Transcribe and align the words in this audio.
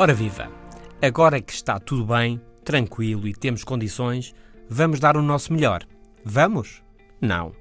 Ora 0.00 0.14
viva! 0.14 0.50
Agora 1.02 1.42
que 1.42 1.52
está 1.52 1.78
tudo 1.78 2.06
bem, 2.06 2.40
tranquilo 2.64 3.28
e 3.28 3.34
temos 3.34 3.62
condições, 3.62 4.34
vamos 4.66 4.98
dar 4.98 5.14
o 5.14 5.20
nosso 5.20 5.52
melhor. 5.52 5.82
Vamos? 6.24 6.82
Não. 7.20 7.52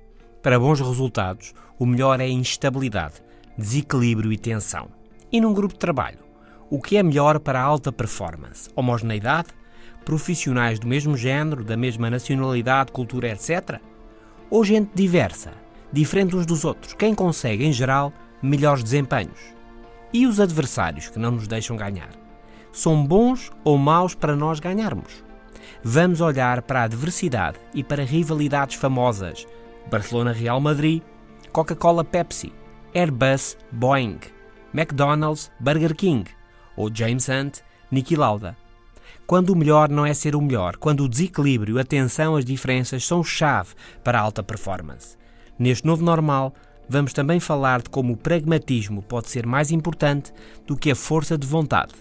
Para 0.42 0.58
bons 0.58 0.80
resultados, 0.80 1.54
o 1.78 1.86
melhor 1.86 2.22
é 2.22 2.30
instabilidade, 2.30 3.16
desequilíbrio 3.58 4.32
e 4.32 4.38
tensão. 4.38 4.88
E 5.30 5.42
num 5.42 5.54
grupo 5.54 5.74
de 5.74 5.82
trabalho, 5.82 6.20
o 6.70 6.82
que 6.82 6.96
é 6.96 7.04
melhor 7.04 7.42
para 7.42 7.62
alta 7.62 7.92
performance? 7.92 8.70
Homogeneidade? 8.74 9.50
Profissionais 10.06 10.80
do 10.80 10.88
mesmo 10.88 11.18
género, 11.18 11.62
da 11.62 11.76
mesma 11.76 12.10
nacionalidade, 12.10 12.94
cultura, 12.94 13.32
etc? 13.32 13.82
Ou 14.50 14.64
gente 14.64 14.92
diversa, 14.96 15.52
diferente 15.92 16.38
uns 16.38 16.46
dos 16.46 16.64
outros? 16.64 16.94
Quem 16.94 17.14
consegue, 17.14 17.66
em 17.66 17.74
geral, 17.74 18.14
melhores 18.42 18.82
desempenhos? 18.82 19.42
E 20.14 20.26
os 20.26 20.40
adversários 20.40 21.10
que 21.10 21.20
não 21.20 21.32
nos 21.32 21.46
deixam 21.46 21.76
ganhar? 21.76 22.29
São 22.72 23.06
bons 23.06 23.52
ou 23.64 23.78
maus 23.78 24.16
para 24.16 24.36
nós 24.36 24.60
ganharmos. 24.60 25.24
Vamos 25.84 26.22
olhar 26.22 26.62
para 26.62 26.84
a 26.84 26.88
diversidade 26.88 27.58
e 27.74 27.84
para 27.84 28.04
rivalidades 28.04 28.76
famosas: 28.76 29.48
Barcelona-Real 29.90 30.60
Madrid, 30.60 31.02
Coca-Cola-Pepsi, 31.52 32.54
Airbus, 32.94 33.58
Boeing, 33.72 34.20
McDonald's, 34.74 35.52
Burger 35.60 35.96
King 35.96 36.30
ou 36.76 36.94
James 36.94 37.28
Hunt, 37.30 37.60
Niki 37.92 38.16
Lauda. 38.16 38.58
Quando 39.26 39.52
o 39.52 39.56
melhor 39.56 39.90
não 39.90 40.06
é 40.06 40.14
ser 40.14 40.36
o 40.36 40.42
melhor, 40.42 40.76
quando 40.78 41.04
o 41.04 41.10
desequilíbrio, 41.10 41.80
a 41.80 41.84
tensão, 41.84 42.36
as 42.36 42.44
diferenças 42.44 43.06
são 43.06 43.24
chave 43.24 43.76
para 44.04 44.20
a 44.20 44.22
alta 44.22 44.42
performance. 44.42 45.18
Neste 45.58 45.86
novo 45.86 46.04
normal, 46.04 46.54
vamos 46.88 47.14
também 47.14 47.40
falar 47.40 47.82
de 47.82 47.90
como 47.90 48.14
o 48.14 48.18
pragmatismo 48.18 49.04
pode 49.04 49.30
ser 49.30 49.46
mais 49.46 49.72
importante 49.72 50.34
do 50.66 50.76
que 50.76 50.90
a 50.90 50.96
força 50.96 51.38
de 51.38 51.46
vontade 51.46 51.94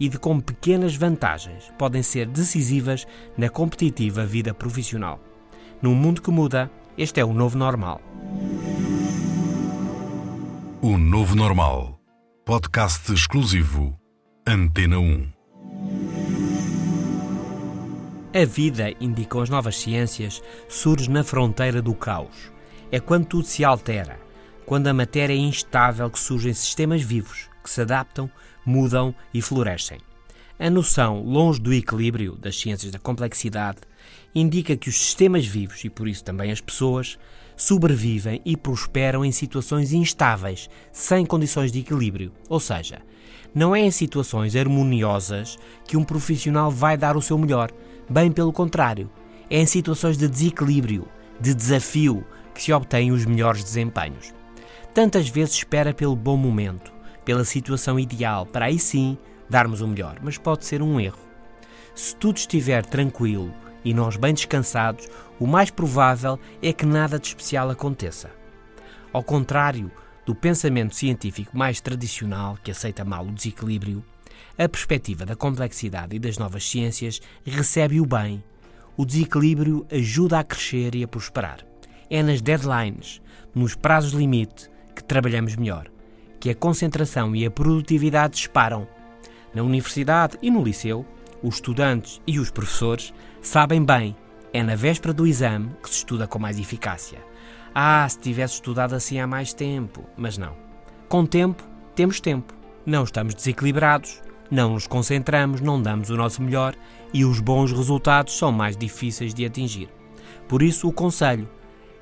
e 0.00 0.08
de 0.08 0.18
como 0.18 0.42
pequenas 0.42 0.96
vantagens 0.96 1.70
podem 1.78 2.02
ser 2.02 2.26
decisivas 2.26 3.06
na 3.36 3.50
competitiva 3.50 4.24
vida 4.24 4.54
profissional. 4.54 5.20
Num 5.82 5.94
mundo 5.94 6.22
que 6.22 6.30
muda, 6.30 6.70
este 6.96 7.20
é 7.20 7.24
o 7.24 7.34
novo 7.34 7.58
normal. 7.58 8.00
O 10.80 10.96
Novo 10.96 11.36
Normal. 11.36 12.00
Podcast 12.46 13.12
exclusivo. 13.12 13.94
Antena 14.46 14.98
1. 14.98 15.28
A 18.32 18.44
vida, 18.46 18.94
indicam 18.98 19.42
as 19.42 19.50
novas 19.50 19.76
ciências, 19.76 20.42
surge 20.68 21.10
na 21.10 21.22
fronteira 21.22 21.82
do 21.82 21.94
caos. 21.94 22.50
É 22.90 22.98
quando 22.98 23.26
tudo 23.26 23.44
se 23.44 23.62
altera, 23.62 24.18
quando 24.64 24.86
a 24.86 24.94
matéria 24.94 25.34
é 25.34 25.36
instável 25.36 26.08
que 26.08 26.18
surgem 26.18 26.54
sistemas 26.54 27.02
vivos 27.02 27.50
que 27.62 27.70
se 27.70 27.82
adaptam 27.82 28.30
mudam 28.70 29.14
e 29.34 29.42
florescem. 29.42 29.98
A 30.58 30.70
noção, 30.70 31.22
longe 31.22 31.60
do 31.60 31.72
equilíbrio 31.72 32.36
das 32.36 32.58
ciências 32.58 32.92
da 32.92 32.98
complexidade, 32.98 33.78
indica 34.34 34.76
que 34.76 34.88
os 34.88 34.96
sistemas 34.96 35.44
vivos, 35.46 35.82
e 35.84 35.90
por 35.90 36.06
isso 36.06 36.22
também 36.22 36.52
as 36.52 36.60
pessoas, 36.60 37.18
sobrevivem 37.56 38.40
e 38.44 38.56
prosperam 38.56 39.24
em 39.24 39.32
situações 39.32 39.92
instáveis, 39.92 40.70
sem 40.92 41.26
condições 41.26 41.72
de 41.72 41.80
equilíbrio. 41.80 42.32
Ou 42.48 42.60
seja, 42.60 43.02
não 43.54 43.74
é 43.74 43.80
em 43.80 43.90
situações 43.90 44.54
harmoniosas 44.54 45.58
que 45.86 45.96
um 45.96 46.04
profissional 46.04 46.70
vai 46.70 46.96
dar 46.96 47.16
o 47.16 47.22
seu 47.22 47.36
melhor, 47.36 47.70
bem 48.08 48.30
pelo 48.30 48.52
contrário, 48.52 49.10
é 49.50 49.58
em 49.60 49.66
situações 49.66 50.16
de 50.16 50.28
desequilíbrio, 50.28 51.08
de 51.40 51.54
desafio, 51.54 52.24
que 52.54 52.62
se 52.62 52.72
obtêm 52.72 53.10
os 53.10 53.24
melhores 53.24 53.64
desempenhos. 53.64 54.32
Tantas 54.94 55.28
vezes 55.28 55.54
espera 55.54 55.94
pelo 55.94 56.14
bom 56.14 56.36
momento, 56.36 56.92
pela 57.30 57.44
situação 57.44 57.96
ideal, 57.96 58.44
para 58.44 58.64
aí 58.64 58.76
sim 58.76 59.16
darmos 59.48 59.80
o 59.80 59.86
melhor, 59.86 60.18
mas 60.20 60.36
pode 60.36 60.64
ser 60.64 60.82
um 60.82 60.98
erro. 60.98 61.20
Se 61.94 62.12
tudo 62.16 62.38
estiver 62.38 62.84
tranquilo 62.84 63.54
e 63.84 63.94
nós 63.94 64.16
bem 64.16 64.34
descansados, 64.34 65.06
o 65.38 65.46
mais 65.46 65.70
provável 65.70 66.40
é 66.60 66.72
que 66.72 66.84
nada 66.84 67.20
de 67.20 67.28
especial 67.28 67.70
aconteça. 67.70 68.32
Ao 69.12 69.22
contrário 69.22 69.92
do 70.26 70.34
pensamento 70.34 70.96
científico 70.96 71.56
mais 71.56 71.80
tradicional, 71.80 72.58
que 72.64 72.72
aceita 72.72 73.04
mal 73.04 73.24
o 73.24 73.30
desequilíbrio, 73.30 74.04
a 74.58 74.68
perspectiva 74.68 75.24
da 75.24 75.36
complexidade 75.36 76.16
e 76.16 76.18
das 76.18 76.36
novas 76.36 76.68
ciências 76.68 77.20
recebe 77.44 78.00
o 78.00 78.06
bem. 78.06 78.42
O 78.96 79.06
desequilíbrio 79.06 79.86
ajuda 79.88 80.40
a 80.40 80.42
crescer 80.42 80.96
e 80.96 81.04
a 81.04 81.06
prosperar. 81.06 81.60
É 82.10 82.24
nas 82.24 82.42
deadlines, 82.42 83.22
nos 83.54 83.76
prazos 83.76 84.14
limite, 84.14 84.68
que 84.96 85.04
trabalhamos 85.04 85.54
melhor 85.54 85.88
que 86.40 86.48
a 86.48 86.54
concentração 86.54 87.36
e 87.36 87.44
a 87.44 87.50
produtividade 87.50 88.34
disparam. 88.34 88.88
Na 89.54 89.62
universidade 89.62 90.38
e 90.40 90.50
no 90.50 90.64
liceu, 90.64 91.04
os 91.42 91.56
estudantes 91.56 92.20
e 92.26 92.38
os 92.38 92.50
professores 92.50 93.12
sabem 93.42 93.84
bem, 93.84 94.16
é 94.52 94.62
na 94.62 94.74
véspera 94.74 95.12
do 95.12 95.26
exame 95.26 95.70
que 95.82 95.90
se 95.90 95.96
estuda 95.96 96.26
com 96.26 96.38
mais 96.38 96.58
eficácia. 96.58 97.18
Ah, 97.74 98.08
se 98.08 98.18
tivesse 98.18 98.54
estudado 98.54 98.94
assim 98.94 99.20
há 99.20 99.26
mais 99.26 99.52
tempo. 99.52 100.04
Mas 100.16 100.36
não. 100.36 100.56
Com 101.08 101.24
tempo, 101.24 101.62
temos 101.94 102.20
tempo. 102.20 102.54
Não 102.84 103.04
estamos 103.04 103.34
desequilibrados, 103.34 104.20
não 104.50 104.72
nos 104.74 104.86
concentramos, 104.86 105.60
não 105.60 105.80
damos 105.80 106.10
o 106.10 106.16
nosso 106.16 106.42
melhor 106.42 106.74
e 107.12 107.24
os 107.24 107.38
bons 107.38 107.70
resultados 107.70 108.36
são 108.36 108.50
mais 108.50 108.76
difíceis 108.76 109.34
de 109.34 109.44
atingir. 109.44 109.88
Por 110.48 110.62
isso, 110.62 110.88
o 110.88 110.92
conselho: 110.92 111.48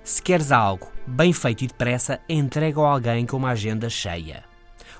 se 0.02 0.22
queres 0.22 0.52
algo 0.52 0.88
bem 1.08 1.32
feito 1.32 1.64
e 1.64 1.66
depressa, 1.66 2.20
entrega 2.28 2.80
a 2.80 2.92
alguém 2.92 3.26
com 3.26 3.38
uma 3.38 3.50
agenda 3.50 3.88
cheia. 3.88 4.44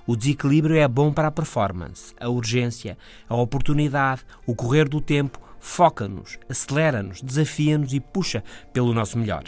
O 0.07 0.17
desequilíbrio 0.17 0.77
é 0.77 0.89
bom 0.89 1.13
para 1.13 1.29
a 1.29 1.31
performance, 1.31 2.15
a 2.19 2.29
urgência, 2.29 2.97
a 3.29 3.37
oportunidade, 3.37 4.23
o 4.47 4.55
correr 4.55 4.89
do 4.89 5.01
tempo 5.01 5.39
foca-nos, 5.61 6.39
acelera-nos, 6.49 7.21
desafia-nos 7.21 7.93
e 7.93 8.01
puxa 8.01 8.43
pelo 8.73 8.95
nosso 8.95 9.19
melhor. 9.19 9.45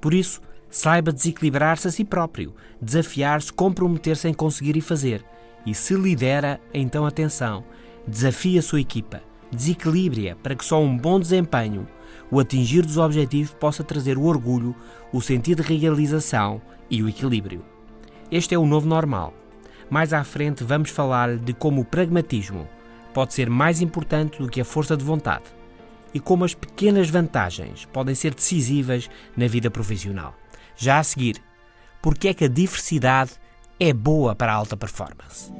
Por 0.00 0.14
isso, 0.14 0.40
saiba 0.70 1.12
desequilibrar-se 1.12 1.88
a 1.88 1.90
si 1.90 2.04
próprio, 2.04 2.54
desafiar-se, 2.80 3.52
comprometer-se 3.52 4.28
em 4.28 4.34
conseguir 4.34 4.76
e 4.76 4.80
fazer. 4.80 5.24
E 5.66 5.74
se 5.74 5.94
lidera, 5.94 6.58
então 6.72 7.04
atenção, 7.04 7.64
desafie 8.06 8.58
a 8.58 8.62
sua 8.62 8.80
equipa, 8.80 9.20
desequilibre-a 9.52 10.36
para 10.36 10.54
que 10.54 10.64
só 10.64 10.80
um 10.80 10.96
bom 10.96 11.20
desempenho 11.20 11.86
o 12.30 12.40
atingir 12.40 12.82
dos 12.82 12.96
objetivos 12.96 13.52
possa 13.54 13.82
trazer 13.84 14.18
o 14.18 14.24
orgulho, 14.24 14.74
o 15.12 15.20
sentido 15.20 15.62
de 15.62 15.76
realização 15.76 16.60
e 16.90 17.02
o 17.02 17.08
equilíbrio. 17.08 17.64
Este 18.30 18.54
é 18.54 18.58
o 18.58 18.66
novo 18.66 18.86
normal. 18.86 19.34
Mais 19.90 20.12
à 20.12 20.22
frente 20.22 20.64
vamos 20.64 20.90
falar 20.90 21.36
de 21.36 21.52
como 21.52 21.80
o 21.80 21.84
pragmatismo 21.84 22.68
pode 23.14 23.34
ser 23.34 23.48
mais 23.48 23.80
importante 23.80 24.38
do 24.38 24.48
que 24.48 24.60
a 24.60 24.64
força 24.64 24.96
de 24.96 25.04
vontade 25.04 25.44
e 26.12 26.20
como 26.20 26.44
as 26.44 26.54
pequenas 26.54 27.10
vantagens 27.10 27.84
podem 27.86 28.14
ser 28.14 28.34
decisivas 28.34 29.08
na 29.36 29.46
vida 29.46 29.70
profissional. 29.70 30.34
Já 30.76 30.98
a 30.98 31.02
seguir, 31.02 31.42
porque 32.02 32.28
é 32.28 32.34
que 32.34 32.44
a 32.44 32.48
diversidade 32.48 33.32
é 33.80 33.92
boa 33.92 34.34
para 34.34 34.52
a 34.52 34.56
alta 34.56 34.76
performance? 34.76 35.52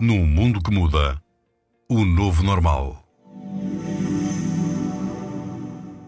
Num 0.00 0.26
mundo 0.26 0.60
que 0.62 0.70
muda, 0.70 1.20
o 1.88 2.04
novo 2.04 2.42
normal. 2.42 3.03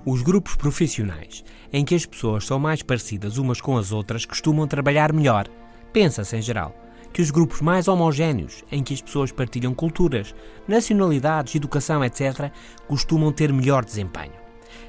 Os 0.09 0.23
grupos 0.23 0.55
profissionais, 0.55 1.45
em 1.73 1.85
que 1.85 1.93
as 1.93 2.07
pessoas 2.07 2.47
são 2.47 2.61
mais 2.61 2.81
parecidas 2.81 3.39
umas 3.39 3.61
com 3.61 3.77
as 3.77 3.91
outras, 3.91 4.25
costumam 4.25 4.65
trabalhar 4.65 5.13
melhor. 5.13 5.49
Pensa-se, 5.93 6.37
em 6.37 6.41
geral, 6.41 6.73
que 7.13 7.21
os 7.21 7.33
grupos 7.33 7.61
mais 7.61 7.89
homogéneos, 7.89 8.63
em 8.71 8.85
que 8.85 8.95
as 8.95 9.03
pessoas 9.03 9.33
partilham 9.33 9.75
culturas, 9.75 10.33
nacionalidades, 10.69 11.57
educação, 11.57 12.05
etc., 12.05 12.53
costumam 12.87 13.33
ter 13.33 13.53
melhor 13.53 13.85
desempenho. 13.85 14.35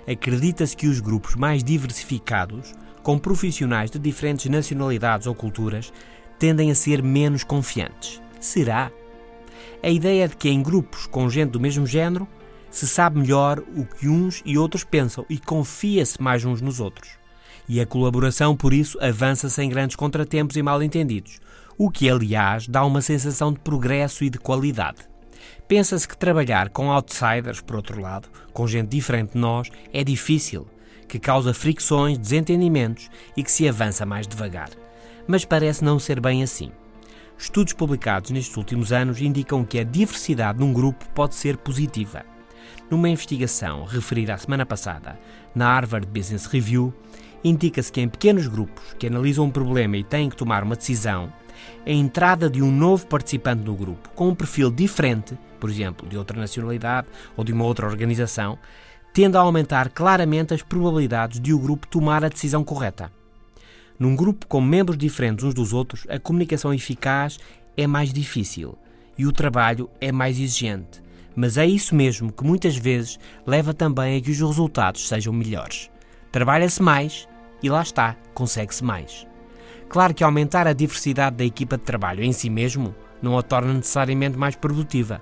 Acredita-se 0.07 0.77
que 0.77 0.85
os 0.85 0.99
grupos 0.99 1.33
mais 1.33 1.63
diversificados, 1.63 2.75
com 3.01 3.17
profissionais 3.17 3.89
de 3.89 3.97
diferentes 3.97 4.45
nacionalidades 4.51 5.25
ou 5.25 5.33
culturas, 5.33 5.91
tendem 6.37 6.69
a 6.69 6.75
ser 6.75 7.01
menos 7.01 7.43
confiantes. 7.43 8.21
Será? 8.39 8.91
A 9.81 9.89
ideia 9.89 10.27
de 10.27 10.37
que 10.37 10.47
em 10.47 10.61
grupos 10.61 11.07
com 11.07 11.27
gente 11.27 11.49
do 11.49 11.59
mesmo 11.59 11.87
género 11.87 12.27
se 12.77 12.87
sabe 12.87 13.19
melhor 13.19 13.59
o 13.75 13.83
que 13.83 14.07
uns 14.07 14.43
e 14.45 14.55
outros 14.55 14.83
pensam 14.83 15.25
e 15.27 15.39
confia-se 15.39 16.21
mais 16.21 16.45
uns 16.45 16.61
nos 16.61 16.79
outros. 16.79 17.09
E 17.67 17.81
a 17.81 17.87
colaboração, 17.87 18.55
por 18.55 18.71
isso, 18.71 18.99
avança 19.01 19.49
sem 19.49 19.67
grandes 19.67 19.95
contratempos 19.95 20.55
e 20.55 20.61
mal-entendidos, 20.61 21.39
o 21.75 21.89
que, 21.89 22.07
aliás, 22.07 22.67
dá 22.67 22.85
uma 22.85 23.01
sensação 23.01 23.51
de 23.51 23.59
progresso 23.61 24.23
e 24.23 24.29
de 24.29 24.37
qualidade. 24.37 24.99
Pensa-se 25.67 26.07
que 26.07 26.15
trabalhar 26.15 26.69
com 26.69 26.91
outsiders, 26.91 27.61
por 27.61 27.77
outro 27.77 27.99
lado, 27.99 28.29
com 28.53 28.67
gente 28.67 28.89
diferente 28.89 29.33
de 29.33 29.39
nós, 29.39 29.71
é 29.91 30.03
difícil, 30.03 30.67
que 31.07 31.17
causa 31.17 31.55
fricções, 31.55 32.15
desentendimentos 32.19 33.09
e 33.35 33.41
que 33.41 33.51
se 33.51 33.67
avança 33.67 34.05
mais 34.05 34.27
devagar. 34.27 34.69
Mas 35.27 35.43
parece 35.43 35.83
não 35.83 35.97
ser 35.97 36.19
bem 36.19 36.43
assim. 36.43 36.71
Estudos 37.39 37.73
publicados 37.73 38.29
nestes 38.29 38.55
últimos 38.55 38.91
anos 38.91 39.19
indicam 39.19 39.65
que 39.65 39.79
a 39.79 39.83
diversidade 39.83 40.59
num 40.59 40.71
grupo 40.71 41.09
pode 41.15 41.33
ser 41.33 41.57
positiva. 41.57 42.36
Numa 42.89 43.09
investigação 43.09 43.83
referida 43.83 44.33
a 44.33 44.37
semana 44.37 44.65
passada 44.65 45.19
na 45.53 45.73
Harvard 45.73 46.07
Business 46.07 46.45
Review, 46.45 46.93
indica-se 47.43 47.91
que 47.91 48.01
em 48.01 48.07
pequenos 48.07 48.47
grupos 48.47 48.95
que 48.97 49.07
analisam 49.07 49.45
um 49.45 49.51
problema 49.51 49.97
e 49.97 50.03
têm 50.03 50.29
que 50.29 50.35
tomar 50.35 50.63
uma 50.63 50.75
decisão, 50.75 51.31
a 51.85 51.91
entrada 51.91 52.49
de 52.49 52.61
um 52.61 52.71
novo 52.71 53.07
participante 53.07 53.63
no 53.63 53.75
grupo 53.75 54.09
com 54.15 54.29
um 54.29 54.35
perfil 54.35 54.71
diferente, 54.71 55.37
por 55.59 55.69
exemplo, 55.69 56.07
de 56.07 56.17
outra 56.17 56.39
nacionalidade 56.39 57.07
ou 57.35 57.43
de 57.43 57.51
uma 57.51 57.65
outra 57.65 57.87
organização, 57.87 58.57
tende 59.13 59.35
a 59.35 59.41
aumentar 59.41 59.89
claramente 59.89 60.53
as 60.53 60.61
probabilidades 60.61 61.39
de 61.39 61.53
o 61.53 61.59
grupo 61.59 61.87
tomar 61.87 62.23
a 62.23 62.29
decisão 62.29 62.63
correta. 62.63 63.11
Num 63.97 64.15
grupo 64.15 64.45
com 64.45 64.61
membros 64.61 64.97
diferentes 64.97 65.43
uns 65.43 65.55
dos 65.55 65.73
outros, 65.73 66.05
a 66.07 66.19
comunicação 66.19 66.71
eficaz 66.71 67.39
é 67.75 67.87
mais 67.87 68.13
difícil 68.13 68.77
e 69.17 69.25
o 69.25 69.31
trabalho 69.31 69.89
é 69.99 70.11
mais 70.11 70.39
exigente. 70.39 71.01
Mas 71.39 71.55
é 71.55 71.67
isso 71.67 71.93
mesmo 71.93 72.31
que 72.31 72.43
muitas 72.43 72.75
vezes 72.75 73.19
leva 73.45 73.71
também 73.71 74.17
a 74.17 74.21
que 74.21 74.31
os 74.31 74.39
resultados 74.39 75.07
sejam 75.07 75.31
melhores. 75.31 75.87
Trabalha-se 76.31 76.81
mais 76.81 77.27
e 77.61 77.69
lá 77.69 77.83
está, 77.83 78.15
consegue-se 78.33 78.83
mais. 78.83 79.27
Claro 79.87 80.15
que 80.15 80.23
aumentar 80.23 80.65
a 80.65 80.73
diversidade 80.73 81.35
da 81.35 81.45
equipa 81.45 81.77
de 81.77 81.83
trabalho 81.83 82.23
em 82.23 82.33
si 82.33 82.49
mesmo 82.49 82.95
não 83.21 83.37
a 83.37 83.43
torna 83.43 83.71
necessariamente 83.71 84.35
mais 84.35 84.55
produtiva. 84.55 85.21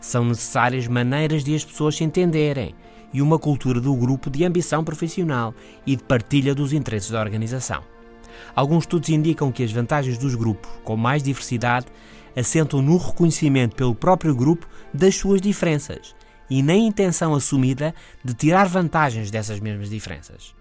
São 0.00 0.24
necessárias 0.24 0.88
maneiras 0.88 1.44
de 1.44 1.54
as 1.54 1.62
pessoas 1.62 1.96
se 1.96 2.04
entenderem 2.04 2.74
e 3.12 3.20
uma 3.20 3.38
cultura 3.38 3.82
do 3.82 3.94
grupo 3.94 4.30
de 4.30 4.46
ambição 4.46 4.82
profissional 4.82 5.54
e 5.86 5.94
de 5.94 6.04
partilha 6.04 6.54
dos 6.54 6.72
interesses 6.72 7.10
da 7.10 7.20
organização. 7.20 7.82
Alguns 8.56 8.84
estudos 8.84 9.10
indicam 9.10 9.52
que 9.52 9.62
as 9.62 9.70
vantagens 9.70 10.16
dos 10.16 10.34
grupos 10.34 10.70
com 10.82 10.96
mais 10.96 11.22
diversidade 11.22 11.86
assentam 12.36 12.82
no 12.82 12.96
reconhecimento 12.96 13.76
pelo 13.76 13.94
próprio 13.94 14.34
grupo 14.34 14.66
das 14.92 15.14
suas 15.16 15.40
diferenças 15.40 16.14
e 16.50 16.62
na 16.62 16.74
intenção 16.74 17.34
assumida 17.34 17.94
de 18.24 18.34
tirar 18.34 18.68
vantagens 18.68 19.30
dessas 19.30 19.60
mesmas 19.60 19.90
diferenças. 19.90 20.54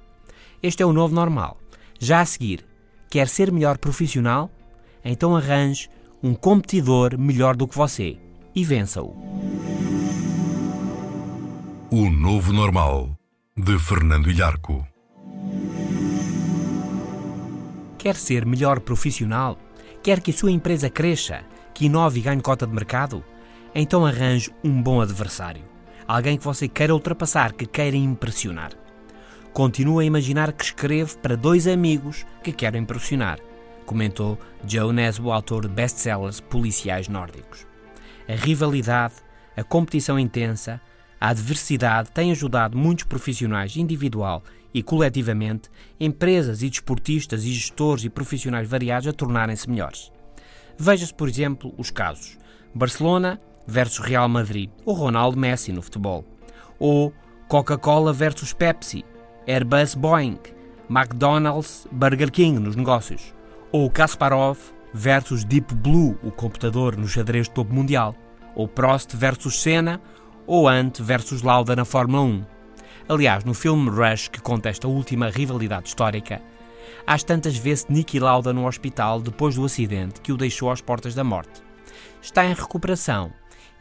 Este 0.61 0.81
é 0.81 0.85
o 0.85 0.93
novo 0.93 1.13
normal. 1.13 1.57
Já 1.99 2.21
a 2.21 2.25
seguir, 2.25 2.65
Quer 3.13 3.27
ser 3.27 3.51
melhor 3.51 3.77
profissional? 3.77 4.49
Então 5.05 5.35
arranje 5.35 5.87
um 6.23 6.33
competidor 6.33 7.15
melhor 7.15 7.55
do 7.55 7.67
que 7.67 7.77
você 7.77 8.17
e 8.55 8.65
vença-o. 8.65 9.15
O 11.91 12.09
Novo 12.09 12.51
Normal, 12.51 13.15
de 13.55 13.77
Fernando 13.77 14.31
Ilharco. 14.31 14.83
Quer 17.99 18.15
ser 18.15 18.47
melhor 18.47 18.79
profissional? 18.79 19.59
Quer 20.01 20.19
que 20.19 20.31
a 20.31 20.33
sua 20.33 20.51
empresa 20.51 20.89
cresça, 20.89 21.43
que 21.73 21.85
inove 21.85 22.19
e 22.19 22.23
ganhe 22.23 22.41
cota 22.41 22.67
de 22.67 22.73
mercado? 22.73 23.23
Então 23.73 24.05
arranje 24.05 24.51
um 24.63 24.81
bom 24.81 25.01
adversário. 25.01 25.63
Alguém 26.07 26.37
que 26.37 26.43
você 26.43 26.67
queira 26.67 26.93
ultrapassar, 26.93 27.53
que 27.53 27.65
queira 27.65 27.97
impressionar. 27.97 28.71
Continuo 29.51 29.99
a 29.99 30.05
imaginar 30.05 30.51
que 30.51 30.63
escrevo 30.63 31.17
para 31.19 31.37
dois 31.37 31.67
amigos 31.67 32.25
que 32.43 32.51
quero 32.51 32.77
impressionar, 32.77 33.39
comentou 33.85 34.37
Joe 34.67 34.91
Nesbo, 34.91 35.31
autor 35.31 35.67
de 35.67 35.73
best-sellers 35.73 36.39
policiais 36.39 37.07
nórdicos. 37.07 37.65
A 38.27 38.33
rivalidade, 38.33 39.15
a 39.55 39.63
competição 39.63 40.17
intensa, 40.17 40.81
a 41.19 41.29
adversidade 41.29 42.11
têm 42.11 42.31
ajudado 42.31 42.77
muitos 42.77 43.05
profissionais 43.05 43.77
individual 43.77 44.43
e 44.73 44.81
coletivamente, 44.81 45.69
empresas 45.99 46.63
e 46.63 46.69
desportistas 46.69 47.43
e 47.43 47.53
gestores 47.53 48.03
e 48.03 48.09
profissionais 48.09 48.67
variados 48.67 49.07
a 49.07 49.13
tornarem-se 49.13 49.69
melhores. 49.69 50.11
Veja-se, 50.77 51.13
por 51.13 51.27
exemplo, 51.27 51.73
os 51.77 51.89
casos. 51.89 52.37
Barcelona 52.73 53.39
versus 53.67 53.99
Real 53.99 54.27
Madrid, 54.27 54.69
ou 54.85 54.93
Ronaldo 54.93 55.37
Messi 55.37 55.71
no 55.71 55.81
futebol, 55.81 56.25
ou 56.79 57.13
Coca-Cola 57.47 58.11
versus 58.11 58.53
Pepsi, 58.53 59.05
Airbus 59.47 59.95
Boeing, 59.95 60.39
McDonald's 60.89 61.87
Burger 61.91 62.31
King 62.31 62.59
nos 62.59 62.75
negócios, 62.75 63.33
ou 63.71 63.89
Kasparov 63.89 64.57
versus 64.93 65.43
Deep 65.43 65.73
Blue, 65.75 66.17
o 66.23 66.31
computador 66.31 66.97
no 66.97 67.07
xadrez 67.07 67.47
de 67.47 67.53
topo 67.53 67.73
mundial, 67.73 68.15
ou 68.55 68.67
Prost 68.67 69.15
versus 69.15 69.61
Senna, 69.61 70.01
ou 70.45 70.67
Ant 70.67 70.99
versus 71.01 71.41
Lauda 71.41 71.75
na 71.75 71.85
Fórmula 71.85 72.21
1. 72.21 72.45
Aliás, 73.09 73.43
no 73.43 73.53
filme 73.53 73.89
Rush, 73.89 74.29
que 74.29 74.41
conta 74.41 74.69
esta 74.69 74.87
última 74.87 75.29
rivalidade 75.29 75.87
histórica, 75.87 76.41
às 77.06 77.24
tantas 77.24 77.57
vezes 77.57 77.88
Nicky 77.88 78.19
Lauda 78.19 78.53
no 78.53 78.68
hospital 78.68 79.21
depois 79.21 79.56
do 79.56 79.65
acidente 79.65 80.21
que 80.21 80.31
o 80.31 80.38
deixou 80.38 80.71
às 80.71 80.81
portas 80.81 81.13
da 81.15 81.24
morte. 81.24 81.62
Está 82.21 82.45
em 82.45 82.53
recuperação 82.53 83.31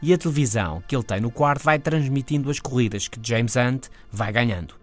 e 0.01 0.13
a 0.13 0.17
televisão 0.17 0.83
que 0.85 0.95
ele 0.95 1.03
tem 1.03 1.21
no 1.21 1.31
quarto 1.31 1.63
vai 1.63 1.79
transmitindo 1.79 2.49
as 2.49 2.59
corridas 2.59 3.07
que 3.07 3.19
James 3.21 3.55
Hunt 3.55 3.87
vai 4.11 4.31
ganhando. 4.33 4.75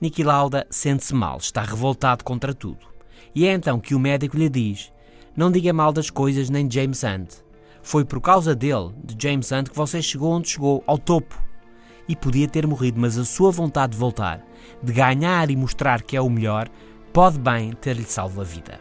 Niki 0.00 0.24
Lauda 0.24 0.66
sente-se 0.70 1.14
mal, 1.14 1.38
está 1.38 1.62
revoltado 1.62 2.24
contra 2.24 2.52
tudo. 2.52 2.86
E 3.34 3.46
é 3.46 3.52
então 3.52 3.78
que 3.78 3.94
o 3.94 4.00
médico 4.00 4.36
lhe 4.36 4.48
diz: 4.48 4.92
Não 5.36 5.50
diga 5.50 5.72
mal 5.72 5.92
das 5.92 6.10
coisas 6.10 6.50
nem 6.50 6.66
de 6.66 6.74
James 6.74 7.02
Hunt. 7.04 7.34
Foi 7.82 8.04
por 8.04 8.20
causa 8.20 8.54
dele, 8.54 8.90
de 9.04 9.16
James 9.20 9.50
Hunt, 9.52 9.70
que 9.70 9.76
você 9.76 10.02
chegou 10.02 10.32
onde 10.32 10.48
chegou, 10.48 10.82
ao 10.86 10.98
topo. 10.98 11.40
E 12.08 12.16
podia 12.16 12.48
ter 12.48 12.66
morrido, 12.66 13.00
mas 13.00 13.16
a 13.16 13.24
sua 13.24 13.50
vontade 13.50 13.92
de 13.92 13.98
voltar, 13.98 14.44
de 14.82 14.92
ganhar 14.92 15.50
e 15.50 15.56
mostrar 15.56 16.02
que 16.02 16.16
é 16.16 16.20
o 16.20 16.28
melhor, 16.28 16.68
pode 17.18 17.36
bem 17.36 17.72
ter-lhe 17.72 18.04
salvo 18.04 18.40
a 18.40 18.44
vida. 18.44 18.80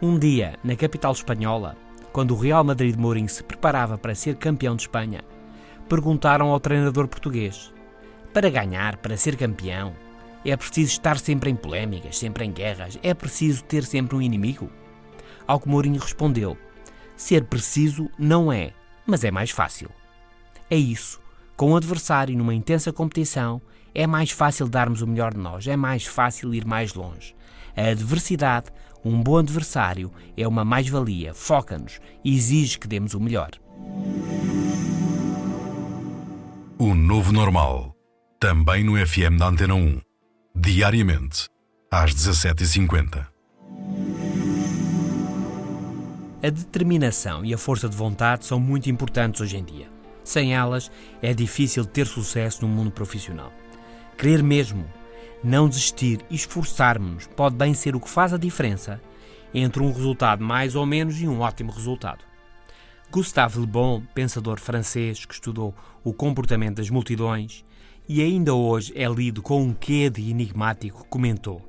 Um 0.00 0.16
dia, 0.16 0.54
na 0.62 0.76
capital 0.76 1.10
espanhola, 1.10 1.76
quando 2.12 2.30
o 2.30 2.38
Real 2.38 2.62
Madrid 2.62 2.94
Mourinho 2.94 3.28
se 3.28 3.42
preparava 3.42 3.98
para 3.98 4.14
ser 4.14 4.36
campeão 4.36 4.76
de 4.76 4.82
Espanha, 4.82 5.24
perguntaram 5.88 6.52
ao 6.52 6.60
treinador 6.60 7.08
português: 7.08 7.74
Para 8.32 8.48
ganhar, 8.50 8.98
para 8.98 9.16
ser 9.16 9.34
campeão, 9.34 9.96
é 10.44 10.56
preciso 10.56 10.92
estar 10.92 11.18
sempre 11.18 11.50
em 11.50 11.56
polémicas, 11.56 12.18
sempre 12.18 12.44
em 12.44 12.52
guerras? 12.52 12.96
É 13.02 13.12
preciso 13.12 13.64
ter 13.64 13.82
sempre 13.82 14.14
um 14.14 14.22
inimigo? 14.22 14.70
Ao 15.44 15.58
que 15.58 15.68
Mourinho 15.68 16.00
respondeu: 16.00 16.56
Ser 17.16 17.46
preciso 17.46 18.08
não 18.16 18.52
é, 18.52 18.72
mas 19.04 19.24
é 19.24 19.30
mais 19.32 19.50
fácil. 19.50 19.90
É 20.70 20.76
isso. 20.76 21.20
Com 21.56 21.72
o 21.72 21.76
adversário 21.76 22.38
numa 22.38 22.54
intensa 22.54 22.92
competição, 22.92 23.60
é 23.92 24.06
mais 24.06 24.30
fácil 24.30 24.68
darmos 24.68 25.02
o 25.02 25.06
melhor 25.08 25.34
de 25.34 25.40
nós, 25.40 25.66
é 25.66 25.76
mais 25.76 26.06
fácil 26.06 26.54
ir 26.54 26.64
mais 26.64 26.94
longe. 26.94 27.34
A 27.80 27.92
adversidade, 27.92 28.66
um 29.02 29.22
bom 29.22 29.38
adversário, 29.38 30.12
é 30.36 30.46
uma 30.46 30.66
mais-valia, 30.66 31.32
foca-nos 31.32 31.98
e 32.22 32.36
exige 32.36 32.78
que 32.78 32.86
demos 32.86 33.14
o 33.14 33.20
melhor. 33.20 33.52
O 36.78 36.94
novo 36.94 37.32
normal, 37.32 37.96
também 38.38 38.84
no 38.84 38.98
FM 38.98 39.38
da 39.38 39.48
Antena 39.48 39.74
1 39.76 39.98
diariamente, 40.54 41.48
às 41.90 42.14
17h50. 42.14 43.26
A 46.42 46.50
determinação 46.50 47.42
e 47.42 47.54
a 47.54 47.58
força 47.58 47.88
de 47.88 47.96
vontade 47.96 48.44
são 48.44 48.60
muito 48.60 48.90
importantes 48.90 49.40
hoje 49.40 49.56
em 49.56 49.64
dia. 49.64 49.88
Sem 50.22 50.54
elas, 50.54 50.90
é 51.22 51.32
difícil 51.32 51.86
ter 51.86 52.06
sucesso 52.06 52.60
no 52.60 52.68
mundo 52.68 52.90
profissional. 52.90 53.50
Querer 54.18 54.42
mesmo, 54.42 54.84
não 55.42 55.68
desistir 55.68 56.20
e 56.30 56.34
esforçarmos 56.34 57.26
pode 57.28 57.56
bem 57.56 57.74
ser 57.74 57.96
o 57.96 58.00
que 58.00 58.08
faz 58.08 58.32
a 58.32 58.38
diferença 58.38 59.00
entre 59.54 59.82
um 59.82 59.92
resultado 59.92 60.44
mais 60.44 60.74
ou 60.74 60.86
menos 60.86 61.20
e 61.20 61.26
um 61.26 61.40
ótimo 61.40 61.72
resultado. 61.72 62.24
Gustave 63.10 63.58
Le 63.58 63.66
Bon, 63.66 64.02
pensador 64.14 64.60
francês 64.60 65.24
que 65.24 65.34
estudou 65.34 65.74
o 66.04 66.12
comportamento 66.12 66.76
das 66.76 66.90
multidões 66.90 67.64
e 68.08 68.22
ainda 68.22 68.54
hoje 68.54 68.92
é 68.96 69.08
lido 69.08 69.42
com 69.42 69.62
um 69.62 69.72
quê 69.72 70.08
de 70.10 70.30
enigmático, 70.30 71.06
comentou: 71.08 71.60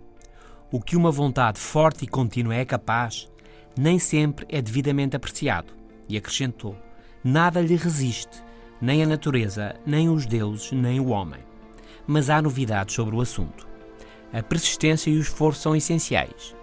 O 0.72 0.80
que 0.80 0.96
uma 0.96 1.12
vontade 1.12 1.60
forte 1.60 2.06
e 2.06 2.08
contínua 2.08 2.56
é 2.56 2.66
capaz, 2.66 3.28
nem 3.78 3.98
sempre 3.98 4.46
é 4.50 4.62
devidamente 4.62 5.16
apreciado. 5.16 5.74
E 6.08 6.18
acrescentou: 6.18 6.76
Nada 7.24 7.62
lhe 7.62 7.76
resiste, 7.76 8.44
nem 8.82 9.02
a 9.04 9.08
natureza, 9.08 9.76
nem 9.86 10.10
os 10.10 10.26
deuses, 10.26 10.72
nem 10.72 11.00
o 11.00 11.10
homem. 11.10 11.42
Mas 12.08 12.30
há 12.30 12.42
novidades 12.42 12.96
sobre 12.96 13.16
o 13.16 13.22
assunto. 13.22 13.68
A 14.34 14.42
persistência 14.42 15.10
e 15.10 15.18
o 15.18 15.22
esforço 15.22 15.62
são 15.62 15.76
essenciais, 15.76 16.56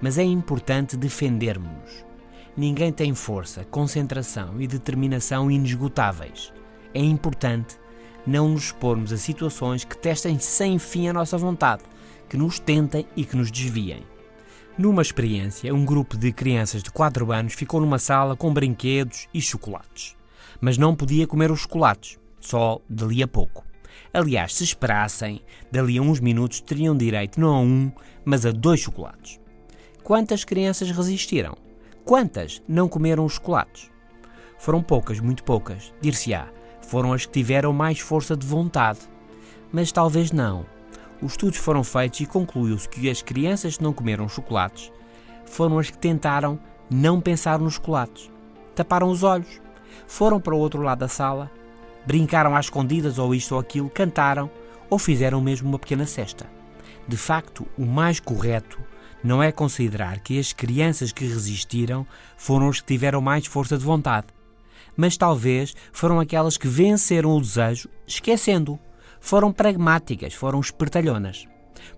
mas 0.00 0.18
é 0.18 0.22
importante 0.22 0.96
defendermos-nos. 0.96 2.04
Ninguém 2.56 2.92
tem 2.92 3.14
força, 3.14 3.64
concentração 3.64 4.60
e 4.60 4.66
determinação 4.66 5.50
inesgotáveis. 5.50 6.52
É 6.92 7.00
importante 7.00 7.76
não 8.26 8.48
nos 8.48 8.64
expormos 8.64 9.12
a 9.12 9.16
situações 9.16 9.84
que 9.84 9.98
testem 9.98 10.38
sem 10.38 10.78
fim 10.78 11.08
a 11.08 11.12
nossa 11.12 11.36
vontade, 11.36 11.82
que 12.28 12.36
nos 12.36 12.58
tentem 12.58 13.06
e 13.16 13.24
que 13.24 13.36
nos 13.36 13.50
desviem. 13.50 14.04
Numa 14.76 15.02
experiência, 15.02 15.74
um 15.74 15.84
grupo 15.84 16.16
de 16.16 16.32
crianças 16.32 16.82
de 16.82 16.90
4 16.90 17.32
anos 17.32 17.54
ficou 17.54 17.80
numa 17.80 17.98
sala 17.98 18.36
com 18.36 18.52
brinquedos 18.52 19.28
e 19.32 19.40
chocolates. 19.40 20.16
Mas 20.60 20.78
não 20.78 20.94
podia 20.94 21.26
comer 21.26 21.50
os 21.50 21.60
chocolates, 21.60 22.18
só 22.40 22.80
dali 22.88 23.22
a 23.22 23.28
pouco. 23.28 23.64
Aliás, 24.12 24.54
se 24.54 24.64
esperassem, 24.64 25.40
dali 25.72 25.98
a 25.98 26.02
uns 26.02 26.20
minutos 26.20 26.60
teriam 26.60 26.96
direito 26.96 27.40
não 27.40 27.54
a 27.54 27.60
um, 27.60 27.92
mas 28.24 28.46
a 28.46 28.50
dois 28.50 28.80
chocolates. 28.80 29.40
Quantas 30.02 30.44
crianças 30.44 30.90
resistiram? 30.90 31.56
Quantas 32.04 32.62
não 32.68 32.88
comeram 32.88 33.24
os 33.24 33.34
chocolates? 33.34 33.90
Foram 34.58 34.82
poucas, 34.82 35.18
muito 35.20 35.42
poucas, 35.42 35.92
dir-se-á. 36.00 36.48
Foram 36.82 37.12
as 37.12 37.26
que 37.26 37.32
tiveram 37.32 37.72
mais 37.72 37.98
força 37.98 38.36
de 38.36 38.46
vontade. 38.46 39.00
Mas 39.72 39.90
talvez 39.90 40.30
não. 40.30 40.66
Os 41.20 41.32
estudos 41.32 41.58
foram 41.58 41.82
feitos 41.82 42.20
e 42.20 42.26
concluiu-se 42.26 42.88
que 42.88 43.08
as 43.08 43.22
crianças 43.22 43.78
que 43.78 43.82
não 43.82 43.92
comeram 43.92 44.28
chocolates 44.28 44.92
foram 45.44 45.78
as 45.78 45.90
que 45.90 45.98
tentaram 45.98 46.58
não 46.90 47.20
pensar 47.20 47.58
nos 47.58 47.74
chocolates. 47.74 48.30
Taparam 48.74 49.08
os 49.08 49.22
olhos, 49.22 49.60
foram 50.06 50.40
para 50.40 50.54
o 50.54 50.58
outro 50.58 50.82
lado 50.82 50.98
da 50.98 51.08
sala 51.08 51.50
brincaram 52.06 52.54
às 52.54 52.66
escondidas 52.66 53.18
ou 53.18 53.34
isto 53.34 53.54
ou 53.54 53.60
aquilo, 53.60 53.90
cantaram 53.90 54.50
ou 54.90 54.98
fizeram 54.98 55.40
mesmo 55.40 55.68
uma 55.68 55.78
pequena 55.78 56.06
cesta. 56.06 56.46
De 57.06 57.16
facto, 57.16 57.66
o 57.76 57.84
mais 57.84 58.20
correto 58.20 58.78
não 59.22 59.42
é 59.42 59.50
considerar 59.50 60.20
que 60.20 60.38
as 60.38 60.52
crianças 60.52 61.12
que 61.12 61.24
resistiram 61.24 62.06
foram 62.36 62.68
as 62.68 62.80
que 62.80 62.86
tiveram 62.86 63.20
mais 63.20 63.46
força 63.46 63.76
de 63.76 63.84
vontade, 63.84 64.26
mas 64.96 65.16
talvez 65.16 65.74
foram 65.92 66.20
aquelas 66.20 66.56
que 66.56 66.68
venceram 66.68 67.36
o 67.36 67.40
desejo 67.40 67.88
esquecendo-o. 68.06 68.78
Foram 69.20 69.50
pragmáticas, 69.50 70.34
foram 70.34 70.60
espertalhonas. 70.60 71.48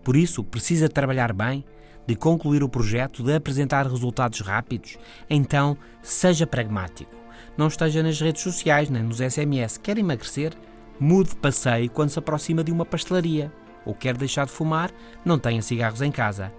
Por 0.05 0.17
isso, 0.17 0.45
precisa 0.45 0.89
trabalhar 0.89 1.33
bem, 1.33 1.65
de 2.07 2.15
concluir 2.15 2.63
o 2.63 2.69
projeto, 2.69 3.25
de 3.25 3.35
apresentar 3.35 3.85
resultados 3.85 4.41
rápidos. 4.41 4.97
Então, 5.29 5.77
seja 6.03 6.47
pragmático 6.47 7.26
não 7.57 7.69
esteja 7.69 8.03
nas 8.03 8.21
redes 8.21 8.43
sociais 8.43 8.91
nem 8.91 9.03
nos 9.03 9.19
SMS. 9.19 9.79
Quer 9.79 9.99
emagrecer? 9.99 10.53
Mude 10.99 11.31
de 11.31 11.37
passeio 11.37 11.91
quando 11.91 12.11
se 12.11 12.19
aproxima 12.19 12.65
de 12.65 12.73
uma 12.73 12.85
pastelaria. 12.85 13.53
Ou 13.85 13.95
quer 13.95 14.17
deixar 14.17 14.47
de 14.47 14.53
fumar? 14.53 14.91
Não 15.25 15.39
tenha 15.39 15.63
cigarros 15.63 16.03
em 16.03 16.11
casa. 16.11 16.53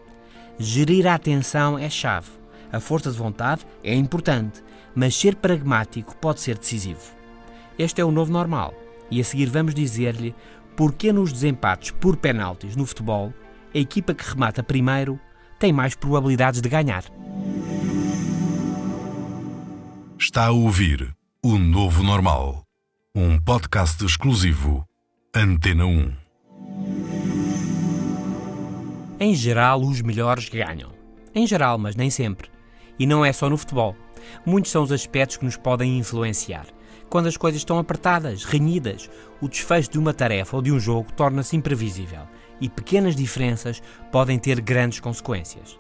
Gerir 0.59 1.05
a 1.07 1.15
atenção 1.15 1.77
é 1.77 1.89
chave. 1.89 2.29
A 2.71 2.79
força 2.79 3.11
de 3.11 3.17
vontade 3.17 3.65
é 3.83 3.93
importante, 3.93 4.63
mas 4.95 5.15
ser 5.15 5.35
pragmático 5.35 6.15
pode 6.17 6.41
ser 6.41 6.57
decisivo. 6.57 7.01
Este 7.77 8.01
é 8.01 8.05
o 8.05 8.11
novo 8.11 8.31
normal. 8.31 8.73
E 9.09 9.21
a 9.21 9.23
seguir 9.23 9.45
vamos 9.45 9.73
dizer-lhe 9.73 10.35
porque 10.75 11.11
nos 11.11 11.31
desempates 11.31 11.91
por 11.91 12.17
penaltis 12.17 12.75
no 12.75 12.85
futebol, 12.85 13.33
a 13.73 13.77
equipa 13.77 14.13
que 14.13 14.27
remata 14.27 14.61
primeiro 14.61 15.19
tem 15.59 15.73
mais 15.73 15.95
probabilidades 15.95 16.61
de 16.61 16.69
ganhar. 16.69 17.03
Está 20.19 20.47
a 20.47 20.51
ouvir 20.51 21.15
O 21.43 21.59
Novo 21.59 22.01
Normal, 22.01 22.63
um 23.13 23.39
podcast 23.39 24.03
exclusivo 24.03 24.83
Antena 25.33 25.85
1. 25.85 26.11
Em 29.19 29.35
geral, 29.35 29.79
os 29.81 30.01
melhores 30.01 30.49
ganham. 30.49 30.91
Em 31.35 31.45
geral, 31.45 31.77
mas 31.77 31.95
nem 31.95 32.09
sempre. 32.09 32.49
E 32.97 33.05
não 33.05 33.23
é 33.23 33.31
só 33.31 33.47
no 33.47 33.57
futebol. 33.57 33.95
Muitos 34.43 34.71
são 34.71 34.81
os 34.81 34.91
aspectos 34.91 35.37
que 35.37 35.45
nos 35.45 35.55
podem 35.55 35.99
influenciar. 35.99 36.65
Quando 37.09 37.27
as 37.27 37.37
coisas 37.37 37.61
estão 37.61 37.77
apertadas, 37.77 38.43
renhidas, 38.43 39.09
o 39.39 39.47
desfecho 39.47 39.91
de 39.91 39.99
uma 39.99 40.15
tarefa 40.15 40.55
ou 40.55 40.63
de 40.63 40.71
um 40.71 40.79
jogo 40.79 41.13
torna-se 41.13 41.55
imprevisível 41.55 42.27
e 42.59 42.67
pequenas 42.67 43.15
diferenças 43.15 43.83
podem 44.11 44.39
ter 44.39 44.59
grandes 44.61 44.99
consequências. 44.99 45.79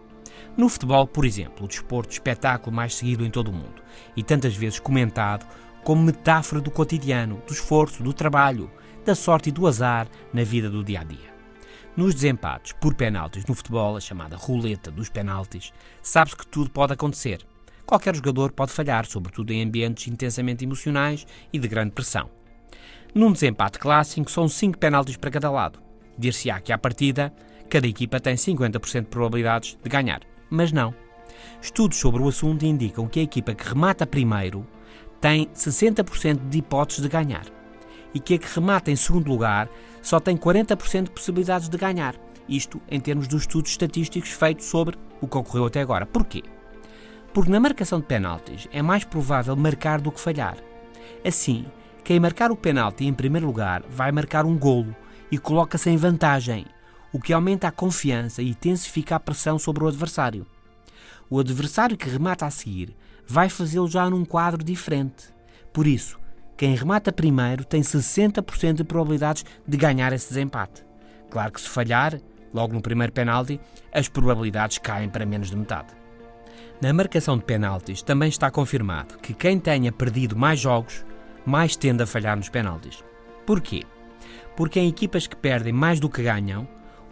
No 0.55 0.69
futebol, 0.69 1.07
por 1.07 1.25
exemplo, 1.25 1.65
o 1.65 1.67
desporto 1.67 2.09
de 2.09 2.15
espetáculo 2.15 2.75
mais 2.75 2.95
seguido 2.95 3.25
em 3.25 3.31
todo 3.31 3.49
o 3.49 3.53
mundo 3.53 3.81
e 4.15 4.23
tantas 4.23 4.55
vezes 4.55 4.79
comentado 4.79 5.47
como 5.83 6.03
metáfora 6.03 6.59
do 6.59 6.71
cotidiano, 6.71 7.41
do 7.47 7.53
esforço, 7.53 8.03
do 8.03 8.13
trabalho, 8.13 8.69
da 9.05 9.15
sorte 9.15 9.49
e 9.49 9.51
do 9.51 9.65
azar 9.65 10.07
na 10.33 10.43
vida 10.43 10.69
do 10.69 10.83
dia 10.83 10.99
a 10.99 11.03
dia. 11.03 11.37
Nos 11.95 12.13
desempates 12.13 12.73
por 12.73 12.93
penaltis 12.93 13.45
no 13.45 13.55
futebol, 13.55 13.95
a 13.95 13.99
chamada 13.99 14.35
roleta 14.35 14.91
dos 14.91 15.09
penaltis, 15.09 15.71
sabe-se 16.01 16.35
que 16.35 16.45
tudo 16.45 16.69
pode 16.69 16.93
acontecer. 16.93 17.45
Qualquer 17.85 18.15
jogador 18.15 18.51
pode 18.51 18.71
falhar, 18.71 19.05
sobretudo 19.05 19.51
em 19.51 19.63
ambientes 19.63 20.07
intensamente 20.07 20.65
emocionais 20.65 21.25
e 21.53 21.57
de 21.57 21.67
grande 21.67 21.91
pressão. 21.91 22.29
Num 23.15 23.31
desempate 23.31 23.79
clássico, 23.79 24.29
são 24.29 24.47
5 24.47 24.77
penaltis 24.77 25.15
para 25.15 25.31
cada 25.31 25.49
lado. 25.49 25.79
Dir-se-á 26.17 26.59
que, 26.59 26.73
à 26.73 26.77
partida, 26.77 27.33
cada 27.67 27.87
equipa 27.87 28.19
tem 28.19 28.35
50% 28.35 29.01
de 29.01 29.07
probabilidades 29.07 29.77
de 29.81 29.89
ganhar 29.89 30.21
mas 30.49 30.71
não. 30.71 30.93
Estudos 31.61 31.97
sobre 31.97 32.21
o 32.21 32.27
assunto 32.27 32.65
indicam 32.65 33.07
que 33.07 33.19
a 33.19 33.23
equipa 33.23 33.53
que 33.53 33.67
remata 33.67 34.05
primeiro 34.05 34.65
tem 35.19 35.47
60% 35.47 36.47
de 36.49 36.59
hipóteses 36.59 37.01
de 37.01 37.09
ganhar 37.09 37.45
e 38.13 38.19
que 38.19 38.35
a 38.35 38.37
que 38.37 38.47
remata 38.53 38.91
em 38.91 38.95
segundo 38.95 39.27
lugar 39.27 39.69
só 40.01 40.19
tem 40.19 40.37
40% 40.37 41.05
de 41.05 41.11
possibilidades 41.11 41.67
de 41.67 41.77
ganhar. 41.77 42.15
Isto 42.47 42.81
em 42.89 42.99
termos 42.99 43.27
dos 43.27 43.41
estudos 43.41 43.71
estatísticos 43.71 44.31
feitos 44.31 44.65
sobre 44.65 44.97
o 45.19 45.27
que 45.27 45.37
ocorreu 45.37 45.65
até 45.65 45.81
agora. 45.81 46.05
Porquê? 46.05 46.43
Porque 47.33 47.51
na 47.51 47.59
marcação 47.59 47.99
de 47.99 48.05
penaltis 48.05 48.67
é 48.71 48.81
mais 48.81 49.03
provável 49.03 49.55
marcar 49.55 49.99
do 49.99 50.11
que 50.11 50.21
falhar. 50.21 50.57
Assim, 51.25 51.65
quem 52.03 52.19
marcar 52.19 52.51
o 52.51 52.55
penalti 52.55 53.05
em 53.05 53.13
primeiro 53.13 53.47
lugar 53.47 53.83
vai 53.89 54.11
marcar 54.11 54.45
um 54.45 54.57
golo 54.57 54.95
e 55.29 55.37
coloca-se 55.37 55.89
em 55.89 55.97
vantagem 55.97 56.65
o 57.11 57.19
que 57.19 57.33
aumenta 57.33 57.67
a 57.67 57.71
confiança 57.71 58.41
e 58.41 58.49
intensifica 58.49 59.15
a 59.15 59.19
pressão 59.19 59.57
sobre 59.57 59.83
o 59.83 59.87
adversário. 59.87 60.45
O 61.29 61.39
adversário 61.39 61.97
que 61.97 62.09
remata 62.09 62.45
a 62.45 62.51
seguir 62.51 62.95
vai 63.27 63.49
fazê-lo 63.49 63.87
já 63.87 64.09
num 64.09 64.23
quadro 64.23 64.63
diferente. 64.63 65.25
Por 65.73 65.85
isso, 65.85 66.19
quem 66.55 66.75
remata 66.75 67.11
primeiro 67.11 67.63
tem 67.65 67.81
60% 67.81 68.73
de 68.73 68.83
probabilidades 68.83 69.45
de 69.67 69.77
ganhar 69.77 70.13
esse 70.13 70.29
desempate. 70.29 70.85
Claro 71.29 71.51
que 71.51 71.61
se 71.61 71.69
falhar, 71.69 72.19
logo 72.53 72.73
no 72.73 72.81
primeiro 72.81 73.13
penalti, 73.13 73.59
as 73.93 74.07
probabilidades 74.07 74.77
caem 74.77 75.09
para 75.09 75.25
menos 75.25 75.49
de 75.49 75.55
metade. 75.55 75.93
Na 76.81 76.93
marcação 76.93 77.37
de 77.37 77.43
penaltis 77.43 78.01
também 78.01 78.29
está 78.29 78.49
confirmado 78.49 79.17
que 79.19 79.33
quem 79.33 79.59
tenha 79.59 79.91
perdido 79.91 80.35
mais 80.35 80.59
jogos 80.59 81.05
mais 81.45 81.75
tende 81.75 82.03
a 82.03 82.07
falhar 82.07 82.37
nos 82.37 82.49
penaltis. 82.49 83.03
Porquê? 83.45 83.83
Porque 84.55 84.79
em 84.79 84.89
equipas 84.89 85.27
que 85.27 85.35
perdem 85.35 85.73
mais 85.73 85.99
do 85.99 86.09
que 86.09 86.23
ganham, 86.23 86.67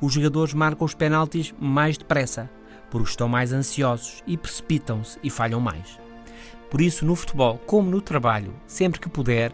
os 0.06 0.14
jogadores 0.14 0.54
marcam 0.54 0.86
os 0.86 0.94
penaltis 0.94 1.54
mais 1.60 1.98
depressa, 1.98 2.50
porque 2.92 3.10
estão 3.10 3.28
mais 3.28 3.52
ansiosos 3.52 4.22
e 4.28 4.38
precipitam-se 4.38 5.18
e 5.24 5.30
falham 5.30 5.60
mais. 5.60 6.00
Por 6.70 6.80
isso, 6.80 7.06
no 7.06 7.16
futebol, 7.16 7.58
como 7.66 7.90
no 7.90 8.02
trabalho, 8.02 8.54
sempre 8.68 9.00
que 9.00 9.10
puder, 9.10 9.52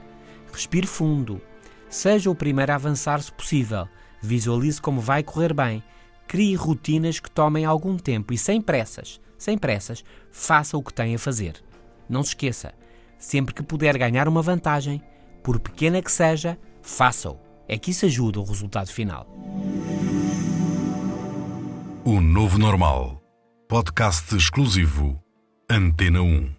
respire 0.52 0.86
fundo, 0.86 1.42
seja 1.90 2.30
o 2.30 2.36
primeiro 2.36 2.72
a 2.72 2.76
avançar 2.76 3.22
se 3.22 3.32
possível, 3.32 3.88
visualize 4.22 4.82
como 4.82 5.00
vai 5.00 5.24
correr 5.24 5.54
bem, 5.54 5.82
crie 6.28 6.56
rotinas 6.56 7.20
que 7.20 7.32
tomem 7.32 7.64
algum 7.64 7.98
tempo 7.98 8.34
e 8.34 8.38
sem 8.38 8.62
pressas, 8.62 9.22
sem 9.38 9.58
pressas, 9.58 10.04
faça 10.32 10.78
o 10.78 10.84
que 10.84 10.94
tem 10.94 11.16
a 11.16 11.20
fazer. 11.20 11.64
Não 12.10 12.24
se 12.24 12.30
esqueça, 12.30 12.74
sempre 13.18 13.54
que 13.54 13.64
puder 13.64 13.98
ganhar 13.98 14.28
uma 14.28 14.42
vantagem, 14.42 15.02
por 15.42 15.60
pequena 15.60 16.02
que 16.02 16.12
seja, 16.12 16.58
faça-o. 16.82 17.40
É 17.68 17.78
que 17.78 17.92
isso 17.92 18.06
ajuda 18.06 18.40
o 18.40 18.44
resultado 18.44 18.92
final. 18.92 19.26
O 22.04 22.20
Novo 22.20 22.58
Normal. 22.58 23.22
Podcast 23.70 24.36
exclusivo 24.36 25.22
Antena 25.70 26.24
1. 26.24 26.50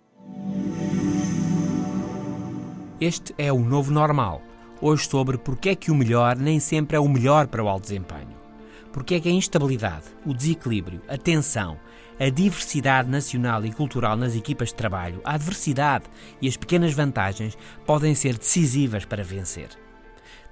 Este 3.01 3.35
é 3.37 3.53
o 3.53 3.59
Novo 3.59 3.91
Normal. 3.91 4.41
Hoje 4.81 5.09
sobre 5.09 5.37
porque 5.37 5.71
é 5.71 5.75
que 5.75 5.91
o 5.91 5.97
melhor 5.97 6.37
nem 6.37 6.61
sempre 6.61 6.97
é 6.97 7.01
o 7.01 7.09
melhor 7.09 7.49
para 7.49 7.63
o 7.63 7.69
alto 7.69 7.83
desempenho. 7.83 8.37
Porque 8.93 9.17
é 9.17 9.21
que 9.21 9.29
a 9.29 9.33
instabilidade, 9.33 10.05
o 10.25 10.33
desequilíbrio, 10.33 11.03
a 11.09 11.19
tensão, 11.19 11.77
a 12.21 12.29
diversidade 12.29 13.11
nacional 13.11 13.67
e 13.67 13.73
cultural 13.73 14.17
nas 14.17 14.37
equipas 14.37 14.69
de 14.69 14.77
trabalho, 14.77 15.21
a 15.25 15.35
adversidade 15.35 16.05
e 16.41 16.47
as 16.47 16.57
pequenas 16.57 16.95
vantagens 16.95 17.59
podem 17.85 18.15
ser 18.15 18.39
decisivas 18.39 19.05
para 19.05 19.25
vencer. 19.25 19.71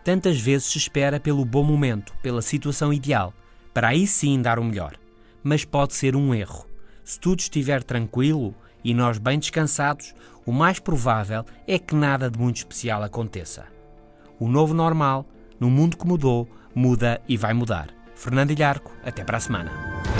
Tantas 0.03 0.41
vezes 0.41 0.67
se 0.67 0.79
espera 0.79 1.21
pelo 1.21 1.45
bom 1.45 1.63
momento, 1.63 2.13
pela 2.21 2.43
situação 2.43 2.93
ideal, 2.93 3.33
para 3.73 3.89
aí 3.89 4.07
sim 4.07 4.41
dar 4.41 4.59
o 4.59 4.65
melhor. 4.65 4.95
Mas 5.43 5.65
pode 5.65 5.95
ser 5.95 6.17
um 6.17 6.35
erro. 6.35 6.67
Se 7.05 7.19
tudo 7.19 7.41
estiver 7.41 7.83
tranquilo 7.83 8.55
e 8.85 8.95
nós 8.95 9.19
bem 9.19 9.39
descansados, 9.39 10.15
o 10.45 10.53
mais 10.53 10.79
provável 10.79 11.45
é 11.67 11.79
que 11.79 11.95
nada 11.95 12.31
de 12.31 12.39
muito 12.39 12.59
especial 12.59 13.03
aconteça. 13.03 13.67
O 14.39 14.49
novo 14.49 14.75
normal, 14.75 15.27
no 15.59 15.71
mundo 15.71 15.97
que 15.97 16.07
mudou, 16.07 16.49
muda 16.75 17.21
e 17.29 17.37
vai 17.37 17.53
mudar. 17.53 17.89
Fernando 18.15 18.51
Ilharco, 18.51 18.93
até 19.05 19.25
para 19.25 19.39
a 19.39 19.41
semana. 19.41 20.20